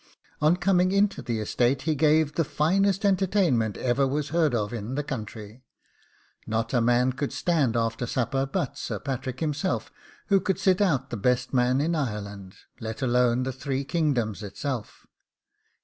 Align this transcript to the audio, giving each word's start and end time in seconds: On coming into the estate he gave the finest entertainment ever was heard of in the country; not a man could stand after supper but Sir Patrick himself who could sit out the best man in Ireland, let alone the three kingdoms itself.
On 0.41 0.57
coming 0.57 0.91
into 0.91 1.21
the 1.21 1.39
estate 1.39 1.83
he 1.83 1.93
gave 1.93 2.33
the 2.33 2.43
finest 2.43 3.05
entertainment 3.05 3.77
ever 3.77 4.07
was 4.07 4.29
heard 4.29 4.55
of 4.55 4.73
in 4.73 4.95
the 4.95 5.03
country; 5.03 5.61
not 6.47 6.73
a 6.73 6.81
man 6.81 7.13
could 7.13 7.31
stand 7.31 7.77
after 7.77 8.07
supper 8.07 8.47
but 8.51 8.79
Sir 8.79 8.97
Patrick 8.99 9.41
himself 9.41 9.91
who 10.29 10.39
could 10.41 10.57
sit 10.57 10.81
out 10.81 11.11
the 11.11 11.17
best 11.17 11.53
man 11.53 11.79
in 11.79 11.93
Ireland, 11.93 12.55
let 12.79 13.03
alone 13.03 13.43
the 13.43 13.53
three 13.53 13.83
kingdoms 13.83 14.41
itself. 14.41 15.05